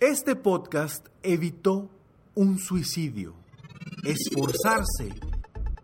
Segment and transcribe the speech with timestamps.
[0.00, 1.90] Este podcast evitó
[2.36, 3.34] un suicidio.
[4.04, 5.12] Esforzarse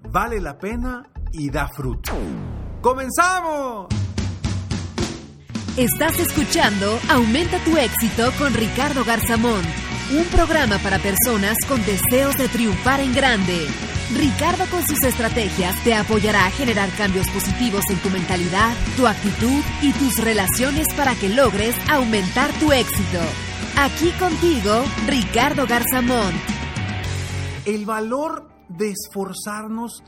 [0.09, 2.13] vale la pena y da fruto.
[2.81, 3.89] ¡Comenzamos!
[5.77, 9.63] Estás escuchando Aumenta tu éxito con Ricardo Garzamón,
[10.17, 13.67] un programa para personas con deseos de triunfar en grande.
[14.17, 19.61] Ricardo con sus estrategias te apoyará a generar cambios positivos en tu mentalidad, tu actitud
[19.83, 23.19] y tus relaciones para que logres aumentar tu éxito.
[23.77, 26.33] Aquí contigo, Ricardo Garzamón.
[27.67, 30.05] El valor de esforzarnos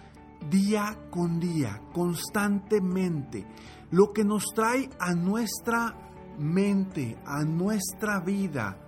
[0.49, 3.45] día con día, constantemente,
[3.91, 5.97] lo que nos trae a nuestra
[6.39, 8.79] mente, a nuestra vida,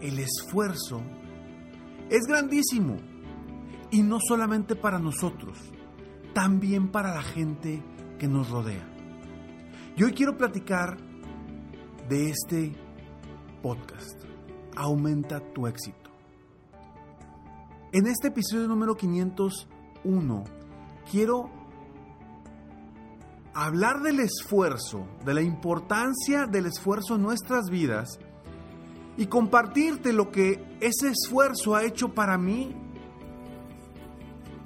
[0.00, 1.02] el esfuerzo,
[2.08, 2.96] es grandísimo.
[3.90, 5.58] Y no solamente para nosotros,
[6.34, 7.82] también para la gente
[8.16, 8.88] que nos rodea.
[9.96, 10.98] Y hoy quiero platicar
[12.08, 12.87] de este
[13.62, 14.24] podcast.
[14.76, 16.10] Aumenta tu éxito.
[17.92, 20.44] En este episodio número 501
[21.10, 21.50] quiero
[23.54, 28.18] hablar del esfuerzo, de la importancia del esfuerzo en nuestras vidas
[29.16, 32.76] y compartirte lo que ese esfuerzo ha hecho para mí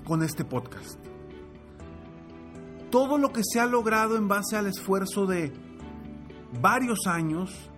[0.05, 0.99] con este podcast.
[2.91, 5.53] Todo lo que se ha logrado en base al esfuerzo de
[6.61, 7.71] varios años,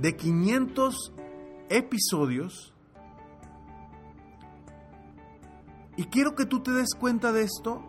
[0.00, 1.12] de 500
[1.68, 2.74] episodios.
[5.96, 7.82] Y quiero que tú te des cuenta de esto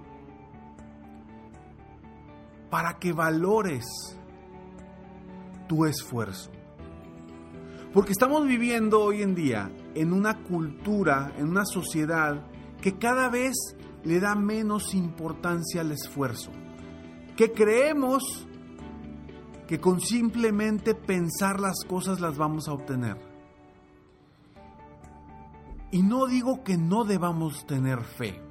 [2.69, 3.85] para que valores
[5.67, 6.51] tu esfuerzo.
[7.94, 12.45] Porque estamos viviendo hoy en día en una cultura, en una sociedad
[12.81, 13.55] que cada vez
[14.03, 16.51] le da menos importancia al esfuerzo.
[17.35, 18.47] Que creemos
[19.71, 23.15] que con simplemente pensar las cosas las vamos a obtener.
[25.91, 28.41] Y no digo que no debamos tener fe.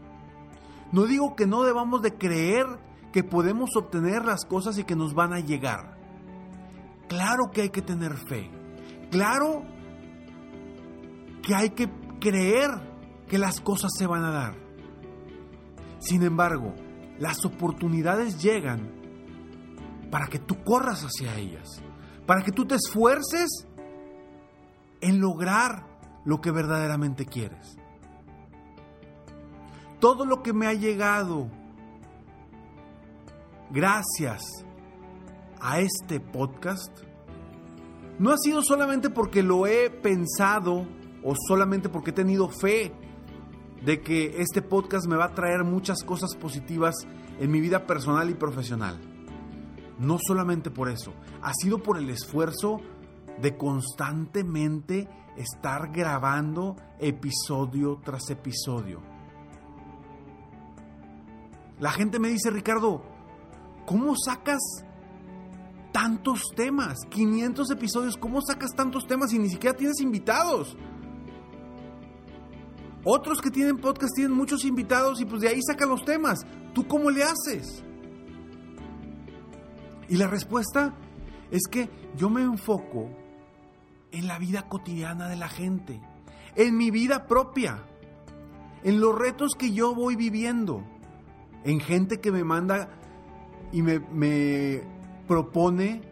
[0.92, 2.64] No digo que no debamos de creer
[3.12, 5.98] que podemos obtener las cosas y que nos van a llegar.
[7.06, 8.50] Claro que hay que tener fe.
[9.10, 9.64] Claro
[11.42, 12.70] que hay que creer
[13.28, 14.54] que las cosas se van a dar.
[15.98, 16.74] Sin embargo,
[17.18, 18.99] las oportunidades llegan
[20.10, 21.82] para que tú corras hacia ellas,
[22.26, 23.48] para que tú te esfuerces
[25.00, 25.86] en lograr
[26.24, 27.76] lo que verdaderamente quieres.
[30.00, 31.48] Todo lo que me ha llegado
[33.70, 34.42] gracias
[35.60, 36.90] a este podcast
[38.18, 40.86] no ha sido solamente porque lo he pensado
[41.22, 42.92] o solamente porque he tenido fe
[43.84, 46.94] de que este podcast me va a traer muchas cosas positivas
[47.38, 49.09] en mi vida personal y profesional.
[50.00, 51.12] No solamente por eso,
[51.42, 52.80] ha sido por el esfuerzo
[53.40, 59.02] de constantemente estar grabando episodio tras episodio.
[61.78, 63.02] La gente me dice, Ricardo,
[63.84, 64.58] ¿cómo sacas
[65.92, 66.96] tantos temas?
[67.10, 70.78] 500 episodios, ¿cómo sacas tantos temas y ni siquiera tienes invitados?
[73.04, 76.40] Otros que tienen podcast tienen muchos invitados y pues de ahí sacan los temas.
[76.72, 77.84] ¿Tú cómo le haces?
[80.10, 80.92] Y la respuesta
[81.52, 83.08] es que yo me enfoco
[84.10, 86.00] en la vida cotidiana de la gente,
[86.56, 87.78] en mi vida propia,
[88.82, 90.82] en los retos que yo voy viviendo,
[91.64, 92.88] en gente que me manda
[93.70, 94.82] y me,
[95.28, 96.02] propone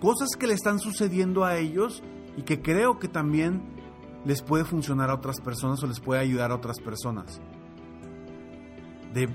[0.00, 2.04] cosas que le están sucediendo a ellos
[2.36, 3.60] y que creo que también
[4.24, 7.40] les puede funcionar a otras personas o les puede ayudar a otras personas.
[9.12, 9.28] De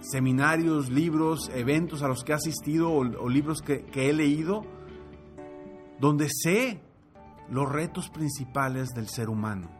[0.00, 4.62] seminarios, libros, eventos a los que he asistido o, libros que, que he leído,
[5.98, 6.80] donde sé
[7.50, 9.70] los retos principales del ser humano,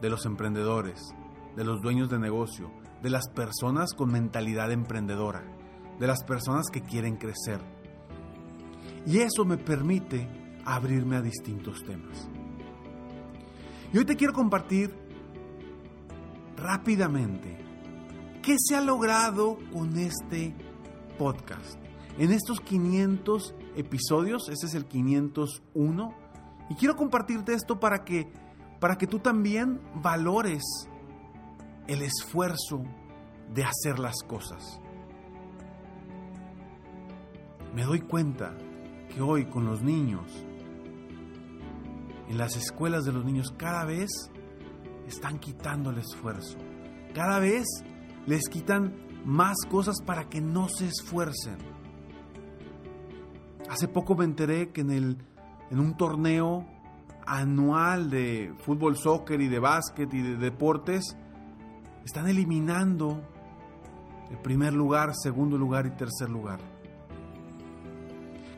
[0.00, 1.14] de los emprendedores,
[1.56, 2.70] de los dueños de negocio,
[3.02, 5.42] de las personas con mentalidad emprendedora,
[5.98, 7.60] de las personas que quieren crecer.
[9.06, 10.28] Y eso me permite
[10.64, 12.28] abrirme a distintos temas.
[13.92, 14.94] Y hoy te quiero compartir
[16.56, 17.61] rápidamente
[18.42, 20.54] qué se ha logrado con este
[21.18, 21.78] podcast.
[22.18, 26.14] En estos 500 episodios, ese es el 501,
[26.68, 28.30] y quiero compartirte esto para que
[28.82, 30.64] para que tú también valores
[31.86, 32.82] el esfuerzo
[33.54, 34.80] de hacer las cosas.
[37.72, 38.58] Me doy cuenta
[39.14, 40.26] que hoy con los niños,
[42.28, 44.10] en las escuelas de los niños, cada vez
[45.06, 46.58] están quitando el esfuerzo.
[47.14, 47.66] Cada vez
[48.26, 51.56] les quitan más cosas para que no se esfuercen.
[53.68, 55.16] Hace poco me enteré que en, el,
[55.70, 56.66] en un torneo
[57.26, 61.16] anual de fútbol, soccer y de básquet y de deportes,
[62.04, 63.22] están eliminando
[64.30, 66.58] el primer lugar, segundo lugar y tercer lugar.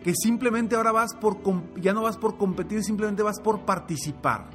[0.02, 1.38] Que simplemente ahora vas por,
[1.80, 4.50] ya no vas por competir, simplemente vas por participar.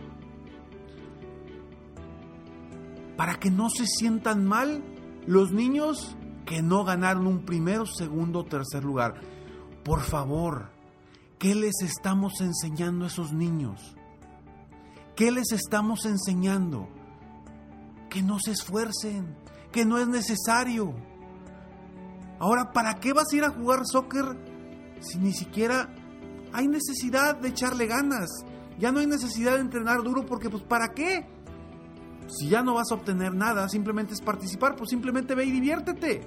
[3.17, 4.83] Para que no se sientan mal
[5.25, 9.21] los niños que no ganaron un primero, segundo tercer lugar.
[9.83, 10.71] Por favor,
[11.37, 13.95] ¿qué les estamos enseñando a esos niños?
[15.15, 16.87] ¿Qué les estamos enseñando?
[18.09, 19.35] Que no se esfuercen,
[19.71, 20.95] que no es necesario.
[22.39, 24.25] Ahora, ¿para qué vas a ir a jugar soccer
[25.01, 25.93] si ni siquiera
[26.53, 28.29] hay necesidad de echarle ganas?
[28.79, 31.27] Ya no hay necesidad de entrenar duro porque pues ¿para qué?
[32.29, 36.21] Si ya no vas a obtener nada, simplemente es participar, pues simplemente ve y diviértete.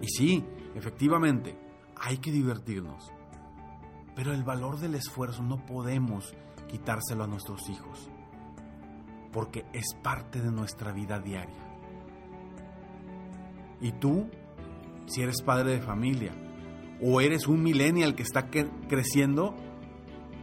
[0.00, 0.44] Y sí,
[0.74, 1.58] efectivamente,
[1.96, 3.12] hay que divertirnos.
[4.14, 6.34] Pero el valor del esfuerzo no podemos
[6.68, 8.08] quitárselo a nuestros hijos,
[9.32, 11.68] porque es parte de nuestra vida diaria.
[13.80, 14.28] Y tú,
[15.06, 16.32] si eres padre de familia
[17.02, 19.56] o eres un millennial que está creciendo,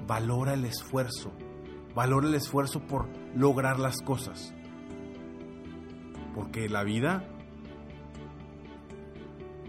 [0.06, 1.32] valora el esfuerzo,
[1.98, 4.54] valora el esfuerzo por lograr las cosas.
[6.36, 7.28] Porque la vida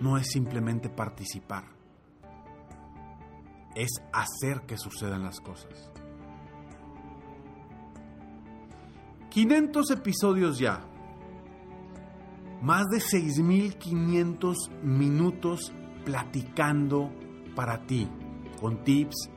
[0.02, 1.64] no es simplemente participar,
[3.74, 5.90] es hacer que sucedan las cosas.
[9.30, 10.84] 500 episodios ya.
[12.60, 15.72] Más de 6.500 minutos
[16.04, 17.10] platicando
[17.54, 18.06] para ti,
[18.60, 19.30] con tips,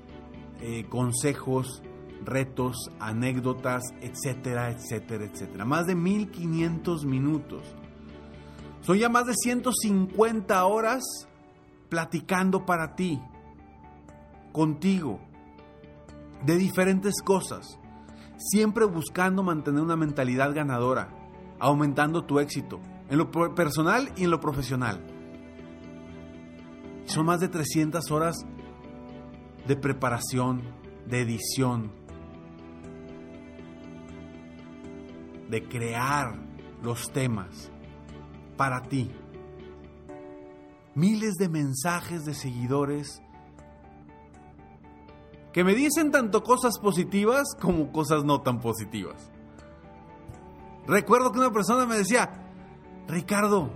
[0.59, 1.81] eh, consejos,
[2.23, 5.65] retos, anécdotas, etcétera, etcétera, etcétera.
[5.65, 7.63] Más de 1.500 minutos.
[8.81, 11.03] Son ya más de 150 horas
[11.89, 13.21] platicando para ti,
[14.51, 15.19] contigo,
[16.45, 17.77] de diferentes cosas
[18.49, 21.09] siempre buscando mantener una mentalidad ganadora,
[21.59, 22.79] aumentando tu éxito,
[23.09, 24.99] en lo personal y en lo profesional.
[27.05, 28.37] Son más de 300 horas
[29.67, 30.61] de preparación,
[31.05, 31.91] de edición,
[35.51, 36.33] de crear
[36.81, 37.69] los temas
[38.57, 39.11] para ti.
[40.95, 43.21] Miles de mensajes de seguidores
[45.51, 49.29] que me dicen tanto cosas positivas como cosas no tan positivas.
[50.87, 52.31] Recuerdo que una persona me decía,
[53.07, 53.69] Ricardo,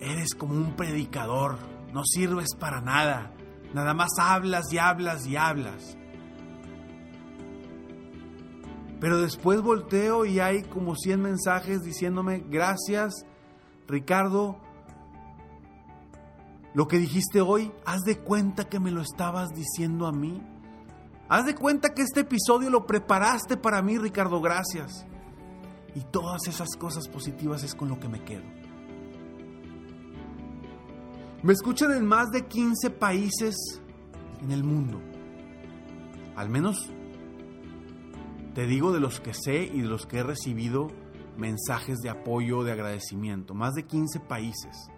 [0.00, 1.58] eres como un predicador,
[1.92, 3.32] no sirves para nada,
[3.74, 5.98] nada más hablas y hablas y hablas.
[9.06, 13.24] Pero después volteo y hay como 100 mensajes diciéndome, gracias,
[13.86, 14.60] Ricardo,
[16.74, 20.42] lo que dijiste hoy, haz de cuenta que me lo estabas diciendo a mí.
[21.28, 25.06] Haz de cuenta que este episodio lo preparaste para mí, Ricardo, gracias.
[25.94, 28.42] Y todas esas cosas positivas es con lo que me quedo.
[31.44, 33.54] Me escuchan en más de 15 países
[34.42, 35.00] en el mundo.
[36.34, 36.90] Al menos
[38.56, 40.88] te digo de los que sé y de los que he recibido
[41.36, 43.52] mensajes de apoyo, de agradecimiento.
[43.52, 44.88] Más de 15 países.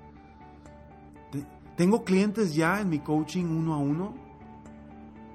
[1.77, 4.15] Tengo clientes ya en mi coaching uno a uno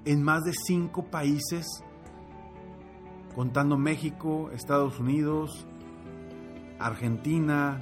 [0.05, 1.67] en más de cinco países,
[3.35, 5.67] contando México, Estados Unidos,
[6.79, 7.77] Argentina,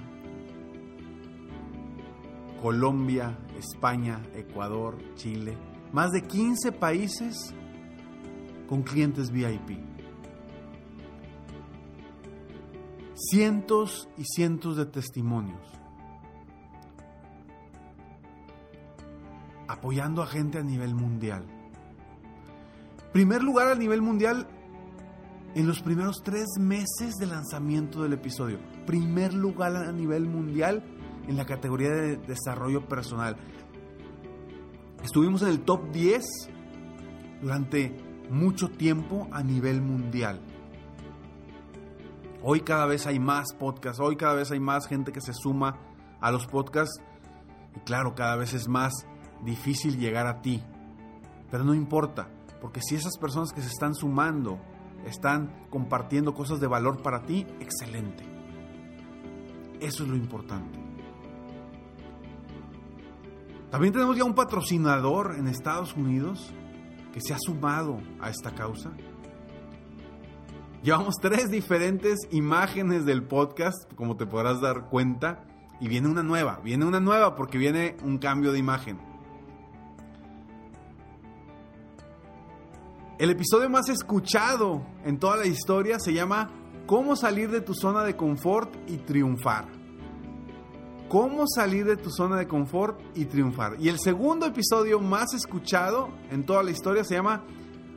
[2.64, 5.56] Colombia, España, Ecuador, Chile.
[5.94, 7.54] Más de 15 países
[8.68, 9.91] con clientes VIP.
[13.30, 15.82] Cientos y cientos de testimonios
[19.72, 21.46] apoyando a gente a nivel mundial.
[23.14, 24.48] Primer lugar a nivel mundial
[25.56, 28.60] en los primeros tres meses de lanzamiento del episodio.
[28.86, 30.84] Primer lugar a nivel mundial
[31.28, 33.38] en la categoría de desarrollo personal.
[35.04, 36.24] Estuvimos en el top 10
[37.42, 37.96] durante
[38.30, 40.42] mucho tiempo a nivel mundial.
[42.44, 45.78] Hoy cada vez hay más podcasts, hoy cada vez hay más gente que se suma
[46.20, 47.00] a los podcasts
[47.76, 49.06] y claro, cada vez es más
[49.44, 50.64] difícil llegar a ti.
[51.52, 52.30] Pero no importa,
[52.60, 54.60] porque si esas personas que se están sumando
[55.06, 58.24] están compartiendo cosas de valor para ti, excelente.
[59.80, 60.80] Eso es lo importante.
[63.70, 66.52] También tenemos ya un patrocinador en Estados Unidos
[67.14, 68.92] que se ha sumado a esta causa.
[70.84, 75.46] Llevamos tres diferentes imágenes del podcast, como te podrás dar cuenta,
[75.80, 79.00] y viene una nueva, viene una nueva porque viene un cambio de imagen.
[83.20, 86.50] El episodio más escuchado en toda la historia se llama
[86.88, 89.68] Cómo salir de tu zona de confort y triunfar.
[91.08, 93.76] Cómo salir de tu zona de confort y triunfar.
[93.80, 97.44] Y el segundo episodio más escuchado en toda la historia se llama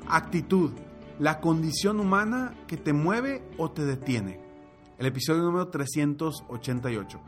[0.06, 0.72] Actitud,
[1.18, 4.40] la condición humana que te mueve o te detiene.
[4.98, 7.20] El episodio número 388.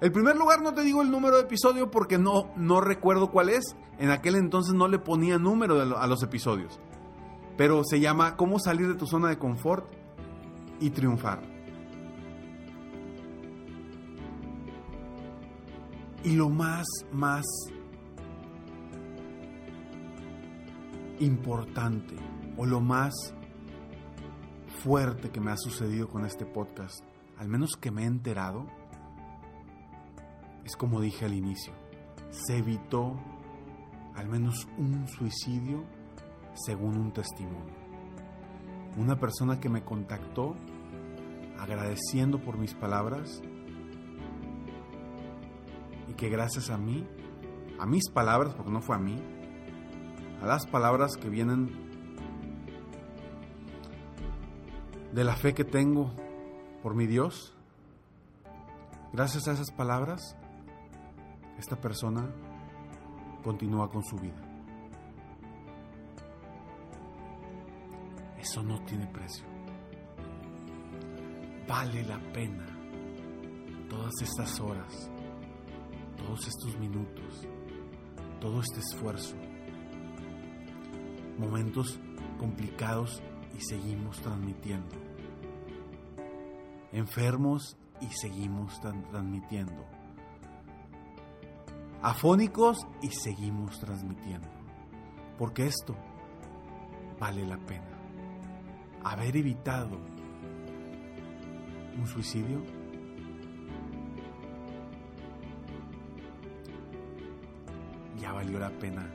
[0.00, 3.50] El primer lugar no te digo el número de episodio porque no, no recuerdo cuál
[3.50, 3.76] es.
[3.98, 6.80] En aquel entonces no le ponía número a los episodios
[7.60, 9.86] pero se llama Cómo salir de tu zona de confort
[10.80, 11.42] y triunfar.
[16.24, 17.44] Y lo más, más
[21.18, 22.16] importante
[22.60, 23.14] o lo más
[24.84, 27.02] fuerte que me ha sucedido con este podcast,
[27.38, 28.66] al menos que me he enterado,
[30.66, 31.72] es como dije al inicio,
[32.28, 33.18] se evitó
[34.14, 35.86] al menos un suicidio
[36.52, 37.74] según un testimonio.
[38.98, 40.54] Una persona que me contactó
[41.58, 43.40] agradeciendo por mis palabras
[46.08, 47.08] y que gracias a mí,
[47.78, 49.16] a mis palabras, porque no fue a mí,
[50.42, 51.89] a las palabras que vienen
[55.12, 56.12] de la fe que tengo
[56.82, 57.54] por mi Dios,
[59.12, 60.36] gracias a esas palabras,
[61.58, 62.30] esta persona
[63.42, 64.40] continúa con su vida.
[68.38, 69.44] Eso no tiene precio.
[71.68, 72.66] Vale la pena
[73.88, 75.10] todas estas horas,
[76.16, 77.46] todos estos minutos,
[78.40, 79.36] todo este esfuerzo.
[81.38, 81.98] Momentos
[82.38, 83.22] complicados
[83.56, 84.99] y seguimos transmitiendo.
[86.92, 89.84] Enfermos y seguimos transmitiendo.
[92.02, 94.48] Afónicos y seguimos transmitiendo.
[95.38, 95.94] Porque esto
[97.18, 98.00] vale la pena
[99.04, 99.98] haber evitado
[101.98, 102.62] un suicidio?
[108.18, 109.10] Ya valió la pena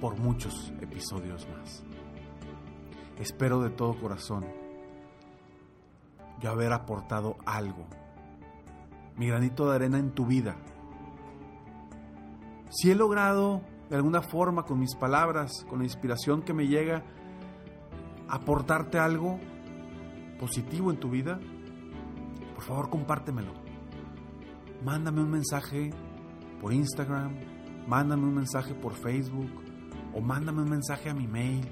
[0.00, 1.82] por muchos episodios más.
[3.18, 4.44] Espero de todo corazón
[6.44, 7.86] yo haber aportado algo,
[9.16, 10.56] mi granito de arena en tu vida.
[12.68, 17.02] Si he logrado de alguna forma con mis palabras, con la inspiración que me llega,
[18.28, 19.40] aportarte algo
[20.38, 21.40] positivo en tu vida,
[22.54, 23.54] por favor compártemelo.
[24.84, 25.92] Mándame un mensaje
[26.60, 27.38] por Instagram,
[27.88, 29.50] mándame un mensaje por Facebook
[30.12, 31.66] o mándame un mensaje a mi mail.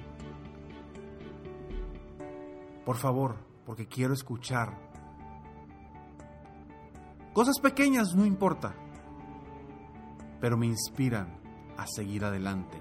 [2.87, 4.77] Por favor, porque quiero escuchar.
[7.33, 8.75] Cosas pequeñas, no importa,
[10.43, 11.41] pero me inspiran
[11.79, 12.77] a seguir adelante,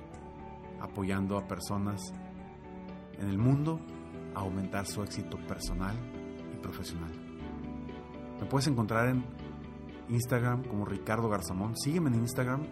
[0.81, 2.13] apoyando a personas
[3.17, 3.79] en el mundo
[4.35, 5.95] a aumentar su éxito personal
[6.53, 7.13] y profesional.
[8.41, 9.23] Me puedes encontrar en
[10.09, 11.77] Instagram como Ricardo Garzamón.
[11.77, 12.67] Sígueme en Instagram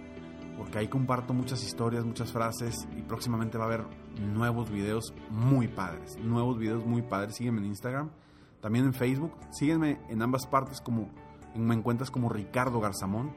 [0.57, 3.85] porque ahí comparto muchas historias, muchas frases y próximamente va a haber
[4.19, 6.17] nuevos videos muy padres.
[6.19, 7.35] Nuevos videos muy padres.
[7.35, 8.09] Sígueme en Instagram.
[8.61, 9.33] También en Facebook.
[9.51, 11.09] Sígueme en ambas partes como
[11.55, 13.33] me encuentras como Ricardo Garzamont.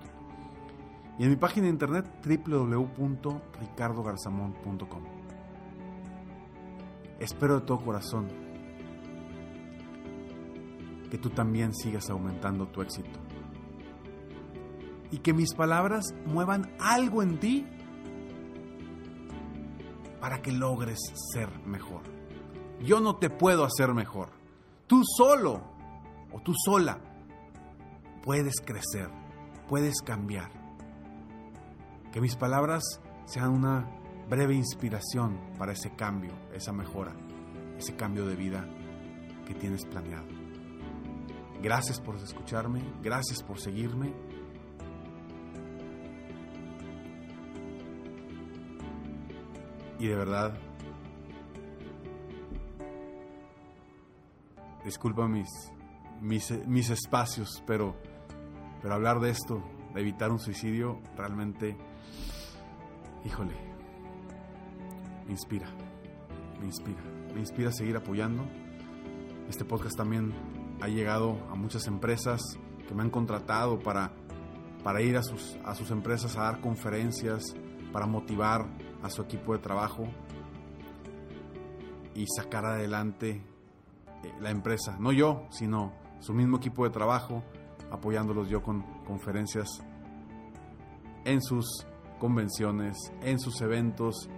[1.19, 5.03] Y en mi página de internet www.ricardogarzamont.com.
[7.19, 8.29] Espero de todo corazón
[11.11, 13.19] que tú también sigas aumentando tu éxito.
[15.11, 17.67] Y que mis palabras muevan algo en ti
[20.23, 21.01] para que logres
[21.33, 22.03] ser mejor.
[22.81, 24.29] Yo no te puedo hacer mejor.
[24.87, 25.61] Tú solo
[26.31, 27.01] o tú sola
[28.23, 29.11] puedes crecer,
[29.69, 30.53] puedes cambiar.
[32.13, 32.85] Que mis palabras
[33.25, 33.91] sean una
[34.31, 37.17] breve inspiración para ese cambio, esa mejora,
[37.77, 38.65] ese cambio de vida
[39.45, 40.29] que tienes planeado.
[41.61, 44.15] Gracias por escucharme, gracias por seguirme.
[50.03, 50.53] Y de verdad,
[54.85, 55.47] disculpa mis,
[56.21, 57.95] mis, mis espacios, pero,
[58.81, 59.63] pero hablar de esto,
[59.95, 61.77] de evitar un suicidio, realmente,
[63.25, 63.55] híjole,
[65.25, 65.69] me inspira,
[66.59, 68.43] me inspira, me inspira a seguir apoyando.
[69.49, 70.35] Este podcast también
[70.81, 72.41] ha llegado a muchas empresas
[72.89, 74.11] que me han contratado para,
[74.83, 77.45] para ir a sus, a sus empresas a dar conferencias,
[77.93, 78.67] para motivar
[79.03, 80.07] a su equipo de trabajo
[82.15, 83.43] y sacar adelante
[84.23, 84.97] eh, la empresa.
[84.99, 87.43] No yo, sino su mismo equipo de trabajo,
[87.91, 89.69] apoyándolos yo con conferencias
[91.25, 91.87] en sus
[92.19, 94.29] convenciones, en sus eventos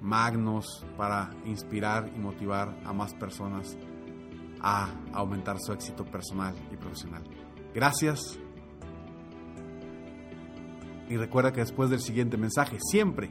[0.00, 3.76] magnos para inspirar y motivar a más personas
[4.60, 7.22] a aumentar su éxito personal y profesional.
[7.74, 8.38] Gracias.
[11.08, 13.30] Y recuerda que después del siguiente mensaje siempre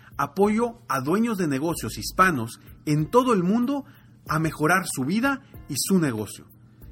[0.17, 3.83] apoyo a dueños de negocios hispanos en todo el mundo
[4.27, 6.47] a mejorar su vida y su negocio.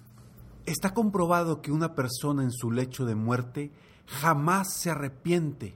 [0.65, 3.71] Está comprobado que una persona en su lecho de muerte
[4.05, 5.75] jamás se arrepiente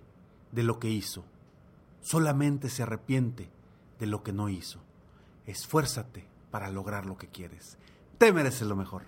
[0.51, 1.23] de lo que hizo.
[2.01, 3.49] Solamente se arrepiente
[3.99, 4.79] de lo que no hizo.
[5.45, 7.77] Esfuérzate para lograr lo que quieres.
[8.17, 9.05] Te mereces lo mejor.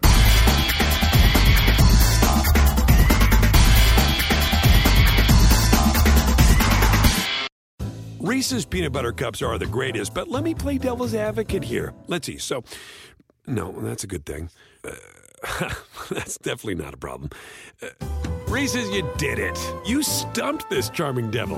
[8.19, 11.91] Reese's peanut butter cups are the greatest, but let me play devil's advocate here.
[12.07, 12.37] Let's see.
[12.37, 12.63] So,
[13.47, 14.49] no, that's a good thing.
[14.85, 14.91] Uh,
[16.11, 17.31] that's definitely not a problem.
[17.81, 17.87] Uh,
[18.47, 19.57] Reese's, you did it.
[19.87, 21.57] You stumped this charming devil.